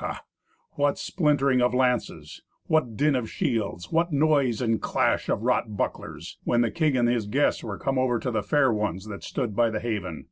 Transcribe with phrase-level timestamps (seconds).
[0.00, 0.22] Ha!
[0.72, 6.36] what splintering of lances, what din of shields, what noise and clash of wrought bucklers,
[6.44, 9.56] when the king and his guests were come over to the fair ones that stood
[9.56, 10.26] by the haven!